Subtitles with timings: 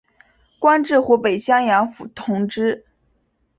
[0.57, 2.85] 官至湖北襄阳府同知。